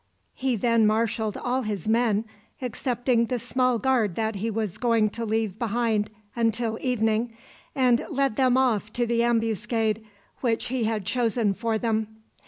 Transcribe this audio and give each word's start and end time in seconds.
He 0.33 0.55
then 0.55 0.87
marshaled 0.87 1.37
all 1.37 1.61
his 1.61 1.87
men, 1.87 2.25
excepting 2.59 3.25
the 3.27 3.37
small 3.37 3.77
guard 3.77 4.15
that 4.15 4.33
he 4.37 4.49
was 4.49 4.79
going 4.79 5.11
to 5.11 5.25
leave 5.25 5.59
behind 5.59 6.09
until 6.35 6.79
evening, 6.81 7.37
and 7.75 8.03
led 8.09 8.35
them 8.35 8.57
off 8.57 8.91
to 8.93 9.05
the 9.05 9.21
ambuscade 9.21 10.03
which 10.39 10.69
he 10.69 10.85
had 10.85 11.05
chosen 11.05 11.53
for 11.53 11.77
them. 11.77 12.07